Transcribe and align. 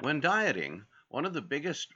When 0.00 0.20
dieting, 0.20 0.86
one 1.08 1.24
of 1.24 1.34
the 1.34 1.42
biggest 1.42 1.92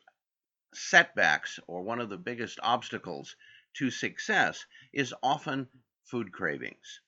setbacks 0.75 1.59
or 1.67 1.83
one 1.83 2.01
of 2.01 2.11
the 2.11 2.19
biggest 2.19 2.61
obstacles 2.63 3.37
to 3.75 3.91
success 3.91 4.67
is 4.93 5.15
often 5.23 5.69
food 6.05 6.33
cravings. 6.33 7.01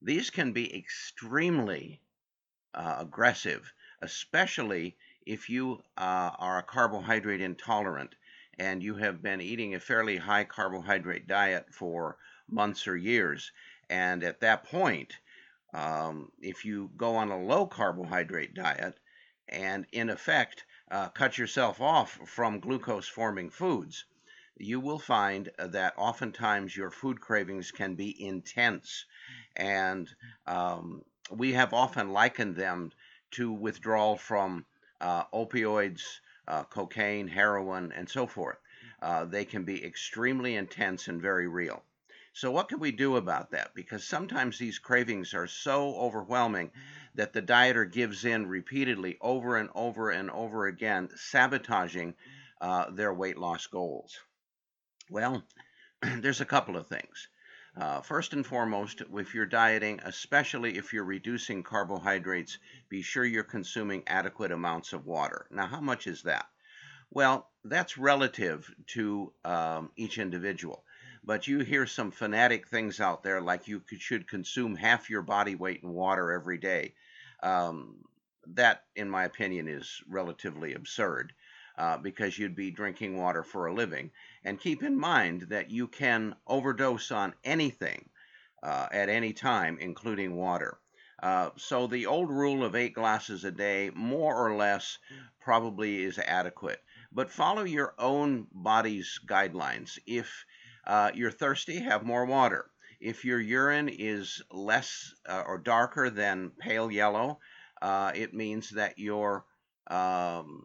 These 0.00 0.30
can 0.30 0.52
be 0.52 0.76
extremely 0.76 2.00
uh, 2.72 2.96
aggressive, 2.98 3.72
especially 4.00 4.96
if 5.26 5.50
you 5.50 5.82
uh, 5.96 6.30
are 6.38 6.58
a 6.58 6.62
carbohydrate 6.62 7.40
intolerant 7.40 8.14
and 8.58 8.82
you 8.82 8.94
have 8.94 9.22
been 9.22 9.40
eating 9.40 9.74
a 9.74 9.80
fairly 9.80 10.16
high 10.16 10.44
carbohydrate 10.44 11.26
diet 11.26 11.66
for 11.72 12.16
months 12.48 12.86
or 12.86 12.96
years. 12.96 13.52
And 13.90 14.22
at 14.22 14.40
that 14.40 14.64
point, 14.64 15.18
um, 15.74 16.30
if 16.40 16.64
you 16.64 16.90
go 16.96 17.16
on 17.16 17.30
a 17.30 17.42
low 17.42 17.66
carbohydrate 17.66 18.54
diet 18.54 18.98
and 19.48 19.86
in 19.92 20.10
effect 20.10 20.64
uh, 20.90 21.08
cut 21.08 21.38
yourself 21.38 21.80
off 21.80 22.18
from 22.26 22.60
glucose 22.60 23.08
forming 23.08 23.50
foods, 23.50 24.04
you 24.56 24.80
will 24.80 24.98
find 24.98 25.50
that 25.58 25.94
oftentimes 25.96 26.76
your 26.76 26.90
food 26.90 27.20
cravings 27.20 27.70
can 27.70 27.94
be 27.94 28.22
intense. 28.24 29.04
And 29.56 30.08
um, 30.46 31.02
we 31.30 31.52
have 31.52 31.72
often 31.72 32.10
likened 32.10 32.56
them 32.56 32.92
to 33.32 33.52
withdrawal 33.52 34.16
from 34.16 34.64
uh, 35.00 35.24
opioids, 35.32 36.02
uh, 36.46 36.64
cocaine, 36.64 37.28
heroin, 37.28 37.92
and 37.92 38.08
so 38.08 38.26
forth. 38.26 38.58
Uh, 39.00 39.24
they 39.24 39.44
can 39.44 39.64
be 39.64 39.84
extremely 39.84 40.56
intense 40.56 41.08
and 41.08 41.22
very 41.22 41.46
real. 41.46 41.84
So, 42.32 42.50
what 42.50 42.68
can 42.68 42.78
we 42.78 42.92
do 42.92 43.16
about 43.16 43.50
that? 43.50 43.74
Because 43.74 44.04
sometimes 44.04 44.58
these 44.58 44.78
cravings 44.78 45.34
are 45.34 45.46
so 45.46 45.94
overwhelming 45.96 46.70
that 47.18 47.32
the 47.32 47.42
dieter 47.42 47.84
gives 47.84 48.24
in 48.24 48.46
repeatedly 48.46 49.18
over 49.20 49.56
and 49.56 49.68
over 49.74 50.10
and 50.10 50.30
over 50.30 50.68
again, 50.68 51.08
sabotaging 51.16 52.14
uh, 52.60 52.88
their 52.92 53.12
weight 53.12 53.36
loss 53.36 53.66
goals. 53.66 54.16
Well, 55.10 55.42
there's 56.20 56.40
a 56.40 56.46
couple 56.46 56.76
of 56.76 56.86
things. 56.86 57.26
Uh, 57.76 58.02
first 58.02 58.34
and 58.34 58.46
foremost, 58.46 59.02
if 59.12 59.34
you're 59.34 59.46
dieting, 59.46 59.98
especially 60.04 60.78
if 60.78 60.92
you're 60.92 61.02
reducing 61.02 61.64
carbohydrates, 61.64 62.58
be 62.88 63.02
sure 63.02 63.24
you're 63.24 63.42
consuming 63.42 64.04
adequate 64.06 64.52
amounts 64.52 64.92
of 64.92 65.04
water. 65.04 65.48
Now, 65.50 65.66
how 65.66 65.80
much 65.80 66.06
is 66.06 66.22
that? 66.22 66.46
Well, 67.10 67.50
that's 67.64 67.98
relative 67.98 68.72
to 68.94 69.32
um, 69.44 69.90
each 69.96 70.18
individual 70.18 70.84
but 71.24 71.46
you 71.46 71.58
hear 71.58 71.84
some 71.84 72.10
fanatic 72.10 72.68
things 72.68 73.00
out 73.00 73.22
there 73.22 73.42
like 73.42 73.68
you 73.68 73.80
could, 73.80 74.00
should 74.00 74.26
consume 74.26 74.74
half 74.74 75.10
your 75.10 75.20
body 75.20 75.54
weight 75.54 75.82
in 75.82 75.90
water 75.90 76.32
every 76.32 76.56
day. 76.56 76.94
Um, 77.42 78.04
that, 78.54 78.84
in 78.96 79.10
my 79.10 79.24
opinion, 79.24 79.68
is 79.68 80.02
relatively 80.08 80.74
absurd 80.74 81.32
uh, 81.76 81.98
because 81.98 82.38
you'd 82.38 82.56
be 82.56 82.70
drinking 82.70 83.16
water 83.16 83.42
for 83.42 83.66
a 83.66 83.74
living. 83.74 84.10
And 84.44 84.60
keep 84.60 84.82
in 84.82 84.98
mind 84.98 85.42
that 85.50 85.70
you 85.70 85.86
can 85.86 86.34
overdose 86.46 87.10
on 87.12 87.34
anything 87.44 88.08
uh, 88.62 88.88
at 88.90 89.08
any 89.08 89.32
time, 89.32 89.78
including 89.80 90.34
water. 90.34 90.78
Uh, 91.22 91.50
so 91.56 91.86
the 91.86 92.06
old 92.06 92.30
rule 92.30 92.64
of 92.64 92.74
eight 92.74 92.94
glasses 92.94 93.44
a 93.44 93.50
day, 93.50 93.90
more 93.94 94.34
or 94.34 94.56
less, 94.56 94.98
probably 95.40 96.02
is 96.02 96.18
adequate. 96.18 96.80
But 97.12 97.30
follow 97.30 97.64
your 97.64 97.94
own 97.98 98.46
body's 98.52 99.18
guidelines. 99.26 99.98
If 100.06 100.44
uh, 100.86 101.10
you're 101.14 101.30
thirsty, 101.30 101.80
have 101.80 102.04
more 102.04 102.24
water. 102.24 102.70
If 103.00 103.24
your 103.24 103.40
urine 103.40 103.88
is 103.88 104.42
less 104.50 105.14
uh, 105.28 105.44
or 105.46 105.58
darker 105.58 106.10
than 106.10 106.50
pale 106.58 106.90
yellow, 106.90 107.38
uh, 107.80 108.12
it 108.14 108.34
means 108.34 108.70
that 108.70 108.98
your 108.98 109.44
um, 109.86 110.64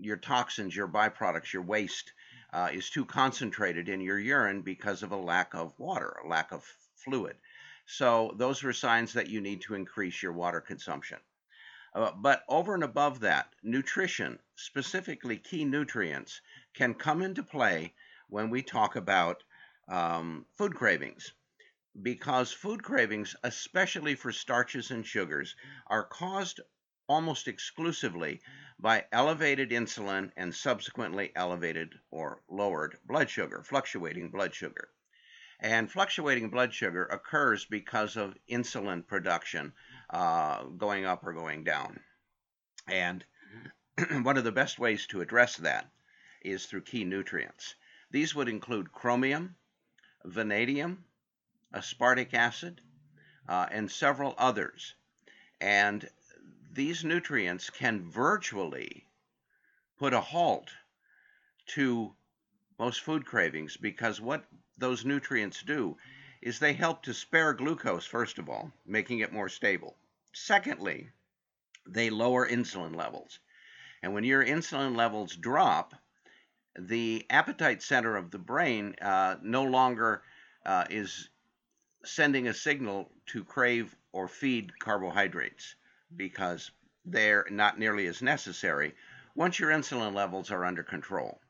your 0.00 0.18
toxins, 0.18 0.76
your 0.76 0.88
byproducts, 0.88 1.52
your 1.52 1.62
waste 1.62 2.12
uh, 2.52 2.68
is 2.72 2.90
too 2.90 3.04
concentrated 3.04 3.88
in 3.88 4.00
your 4.00 4.18
urine 4.18 4.62
because 4.62 5.02
of 5.02 5.12
a 5.12 5.16
lack 5.16 5.54
of 5.54 5.72
water, 5.78 6.16
a 6.24 6.28
lack 6.28 6.52
of 6.52 6.64
fluid. 6.94 7.36
So 7.86 8.34
those 8.36 8.62
are 8.64 8.72
signs 8.72 9.14
that 9.14 9.30
you 9.30 9.40
need 9.40 9.62
to 9.62 9.74
increase 9.74 10.22
your 10.22 10.32
water 10.32 10.60
consumption. 10.60 11.18
Uh, 11.94 12.10
but 12.16 12.42
over 12.48 12.74
and 12.74 12.84
above 12.84 13.20
that, 13.20 13.48
nutrition, 13.62 14.38
specifically 14.56 15.38
key 15.38 15.64
nutrients, 15.64 16.40
can 16.74 16.92
come 16.92 17.22
into 17.22 17.42
play 17.42 17.94
when 18.28 18.50
we 18.50 18.62
talk 18.62 18.96
about 18.96 19.42
um, 19.88 20.44
food 20.58 20.74
cravings. 20.74 21.32
Because 22.02 22.52
food 22.52 22.82
cravings, 22.82 23.34
especially 23.42 24.14
for 24.14 24.32
starches 24.32 24.90
and 24.90 25.06
sugars, 25.06 25.56
are 25.86 26.04
caused 26.04 26.60
almost 27.08 27.48
exclusively 27.48 28.40
by 28.78 29.06
elevated 29.12 29.70
insulin 29.70 30.30
and 30.36 30.54
subsequently 30.54 31.32
elevated 31.34 31.94
or 32.10 32.42
lowered 32.48 32.98
blood 33.04 33.30
sugar, 33.30 33.62
fluctuating 33.62 34.30
blood 34.30 34.54
sugar. 34.54 34.90
And 35.60 35.90
fluctuating 35.90 36.50
blood 36.50 36.74
sugar 36.74 37.06
occurs 37.06 37.64
because 37.64 38.16
of 38.16 38.36
insulin 38.48 39.06
production 39.06 39.72
uh, 40.10 40.64
going 40.64 41.06
up 41.06 41.24
or 41.24 41.32
going 41.32 41.64
down. 41.64 42.00
And 42.86 43.24
one 44.22 44.36
of 44.36 44.44
the 44.44 44.52
best 44.52 44.78
ways 44.78 45.06
to 45.06 45.22
address 45.22 45.56
that 45.56 45.90
is 46.42 46.66
through 46.66 46.82
key 46.82 47.04
nutrients. 47.04 47.74
These 48.10 48.34
would 48.34 48.48
include 48.48 48.92
chromium, 48.92 49.56
vanadium, 50.24 51.05
aspartic 51.76 52.34
acid, 52.34 52.80
uh, 53.48 53.66
and 53.70 53.90
several 53.90 54.34
others. 54.38 54.94
And 55.60 56.08
these 56.72 57.04
nutrients 57.04 57.70
can 57.70 58.10
virtually 58.10 59.06
put 59.98 60.12
a 60.12 60.20
halt 60.20 60.70
to 61.66 62.14
most 62.78 63.00
food 63.00 63.24
cravings 63.24 63.76
because 63.76 64.20
what 64.20 64.44
those 64.78 65.04
nutrients 65.04 65.62
do 65.62 65.96
is 66.42 66.58
they 66.58 66.74
help 66.74 67.02
to 67.02 67.14
spare 67.14 67.54
glucose, 67.54 68.06
first 68.06 68.38
of 68.38 68.48
all, 68.48 68.72
making 68.84 69.20
it 69.20 69.32
more 69.32 69.48
stable. 69.48 69.96
Secondly, 70.32 71.08
they 71.86 72.10
lower 72.10 72.48
insulin 72.48 72.94
levels. 72.94 73.38
And 74.02 74.12
when 74.12 74.24
your 74.24 74.44
insulin 74.44 74.94
levels 74.96 75.34
drop, 75.34 75.94
the 76.78 77.24
appetite 77.30 77.82
center 77.82 78.16
of 78.16 78.30
the 78.30 78.38
brain 78.38 78.94
uh, 79.00 79.36
no 79.42 79.64
longer 79.64 80.22
uh, 80.64 80.84
is 80.90 81.30
sending 82.08 82.48
a 82.48 82.54
signal 82.54 83.10
to 83.26 83.44
crave 83.44 83.94
or 84.12 84.28
feed 84.28 84.78
carbohydrates 84.78 85.74
because 86.14 86.70
they're 87.04 87.46
not 87.50 87.78
nearly 87.78 88.06
as 88.06 88.22
necessary 88.22 88.94
once 89.34 89.58
your 89.58 89.70
insulin 89.70 90.14
levels 90.14 90.50
are 90.50 90.64
under 90.64 90.82
control. 90.82 91.40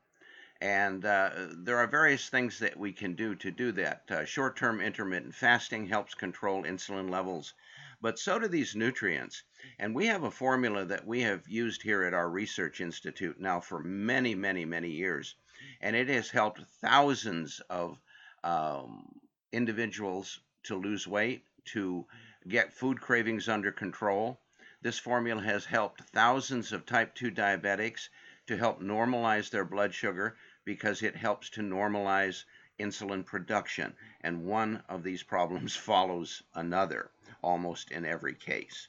And 0.60 1.04
uh, 1.04 1.30
there 1.58 1.78
are 1.78 1.86
various 1.86 2.28
things 2.28 2.58
that 2.60 2.76
we 2.76 2.92
can 2.92 3.14
do 3.14 3.34
to 3.36 3.50
do 3.50 3.72
that. 3.72 4.02
Uh, 4.10 4.24
Short 4.24 4.56
term 4.56 4.80
intermittent 4.80 5.34
fasting 5.34 5.86
helps 5.86 6.14
control 6.14 6.64
insulin 6.64 7.10
levels, 7.10 7.52
but 8.00 8.18
so 8.18 8.38
do 8.38 8.48
these 8.48 8.74
nutrients. 8.74 9.42
And 9.78 9.94
we 9.94 10.06
have 10.06 10.24
a 10.24 10.30
formula 10.30 10.84
that 10.86 11.06
we 11.06 11.20
have 11.22 11.46
used 11.46 11.82
here 11.82 12.04
at 12.04 12.14
our 12.14 12.28
research 12.28 12.80
institute 12.80 13.38
now 13.38 13.60
for 13.60 13.80
many, 13.80 14.34
many, 14.34 14.64
many 14.64 14.90
years. 14.90 15.34
And 15.80 15.94
it 15.94 16.08
has 16.08 16.30
helped 16.30 16.62
thousands 16.80 17.60
of 17.68 17.98
um, 18.42 19.20
individuals 19.52 20.40
to 20.66 20.76
lose 20.76 21.06
weight, 21.06 21.44
to 21.66 22.06
get 22.46 22.72
food 22.72 23.00
cravings 23.00 23.48
under 23.48 23.72
control. 23.72 24.40
This 24.82 24.98
formula 24.98 25.42
has 25.42 25.64
helped 25.64 26.02
thousands 26.02 26.72
of 26.72 26.86
type 26.86 27.14
2 27.14 27.30
diabetics 27.30 28.08
to 28.46 28.56
help 28.56 28.80
normalize 28.80 29.50
their 29.50 29.64
blood 29.64 29.94
sugar 29.94 30.36
because 30.64 31.02
it 31.02 31.16
helps 31.16 31.50
to 31.50 31.62
normalize 31.62 32.44
insulin 32.78 33.24
production. 33.24 33.94
And 34.20 34.44
one 34.44 34.82
of 34.88 35.02
these 35.02 35.22
problems 35.22 35.74
follows 35.90 36.42
another 36.54 37.10
almost 37.42 37.90
in 37.90 38.04
every 38.04 38.34
case. 38.34 38.88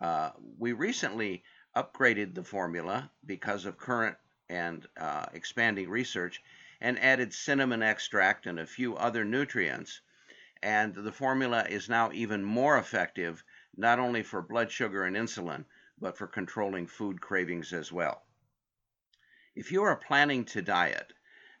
Uh, 0.00 0.30
we 0.58 0.72
recently 0.72 1.42
upgraded 1.74 2.34
the 2.34 2.44
formula 2.44 3.10
because 3.24 3.64
of 3.64 3.78
current 3.78 4.16
and 4.48 4.86
uh, 4.98 5.26
expanding 5.32 5.88
research 5.88 6.42
and 6.80 6.98
added 6.98 7.32
cinnamon 7.32 7.82
extract 7.82 8.46
and 8.46 8.60
a 8.60 8.66
few 8.66 8.96
other 8.96 9.24
nutrients. 9.24 10.00
And 10.62 10.94
the 10.94 11.12
formula 11.12 11.66
is 11.68 11.88
now 11.88 12.10
even 12.12 12.42
more 12.42 12.78
effective, 12.78 13.44
not 13.76 13.98
only 13.98 14.22
for 14.22 14.40
blood 14.40 14.70
sugar 14.70 15.04
and 15.04 15.16
insulin, 15.16 15.64
but 15.98 16.16
for 16.16 16.26
controlling 16.26 16.86
food 16.86 17.20
cravings 17.20 17.72
as 17.72 17.92
well. 17.92 18.22
If 19.54 19.72
you 19.72 19.82
are 19.82 19.96
planning 19.96 20.44
to 20.46 20.62
diet, 20.62 21.12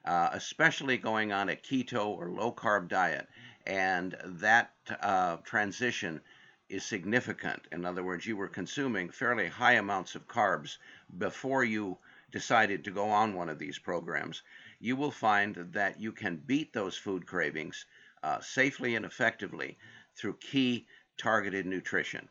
uh, 0.04 0.30
especially 0.32 0.98
going 0.98 1.32
on 1.32 1.48
a 1.48 1.56
keto 1.56 2.06
or 2.06 2.30
low 2.30 2.52
carb 2.52 2.88
diet, 2.88 3.28
and 3.66 4.16
that 4.24 4.72
uh, 5.00 5.38
transition 5.38 6.20
is 6.68 6.84
significant. 6.84 7.66
In 7.72 7.84
other 7.84 8.02
words, 8.02 8.26
you 8.26 8.36
were 8.36 8.48
consuming 8.48 9.10
fairly 9.10 9.48
high 9.48 9.74
amounts 9.74 10.14
of 10.14 10.28
carbs 10.28 10.78
before 11.18 11.64
you 11.64 11.98
decided 12.30 12.84
to 12.84 12.90
go 12.90 13.08
on 13.08 13.34
one 13.34 13.48
of 13.48 13.58
these 13.58 13.78
programs. 13.78 14.42
You 14.78 14.96
will 14.96 15.10
find 15.10 15.54
that 15.72 16.00
you 16.00 16.12
can 16.12 16.36
beat 16.36 16.72
those 16.72 16.96
food 16.96 17.26
cravings 17.26 17.86
uh, 18.26 18.40
safely 18.40 18.96
and 18.96 19.04
effectively 19.04 19.78
through 20.16 20.36
key 20.38 20.84
targeted 21.16 21.64
nutrition. 21.64 22.28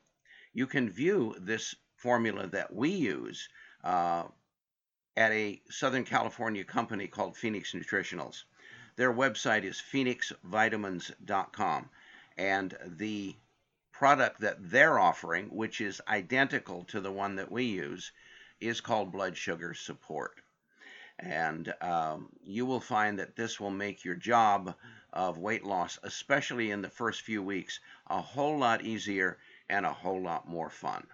You 0.54 0.68
can 0.68 0.90
view 0.90 1.34
this 1.40 1.74
formula 1.96 2.48
that 2.48 2.76
we 2.76 2.90
use 2.90 3.48
uh, 3.82 4.26
at 5.16 5.32
a 5.32 5.62
Southern 5.70 6.04
California 6.04 6.66
company 6.66 7.08
called 7.08 7.38
Phoenix 7.38 7.72
Nutritionals. 7.72 8.44
Their 8.98 9.14
website 9.14 9.64
is 9.64 9.82
phoenixvitamins.com, 9.94 11.90
and 12.38 12.78
the 12.86 13.38
product 13.94 14.42
that 14.42 14.70
they're 14.70 15.00
offering, 15.00 15.46
which 15.46 15.80
is 15.80 16.02
identical 16.10 16.84
to 16.86 17.00
the 17.00 17.12
one 17.12 17.38
that 17.38 17.50
we 17.50 17.64
use, 17.64 18.12
is 18.60 18.82
called 18.82 19.14
blood 19.14 19.38
sugar 19.38 19.74
support. 19.74 20.42
And 21.20 21.74
um, 21.80 22.28
you 22.44 22.66
will 22.66 22.82
find 22.82 23.20
that 23.20 23.38
this 23.38 23.62
will 23.62 23.72
make 23.72 24.04
your 24.04 24.16
job 24.16 24.76
of 25.16 25.38
weight 25.38 25.64
loss, 25.64 25.98
especially 26.04 26.72
in 26.72 26.82
the 26.82 26.90
first 26.90 27.22
few 27.22 27.42
weeks, 27.42 27.80
a 28.08 28.22
whole 28.22 28.58
lot 28.58 28.82
easier 28.84 29.38
and 29.70 29.86
a 29.86 29.94
whole 29.94 30.22
lot 30.22 30.48
more 30.48 30.70
fun. 30.70 31.08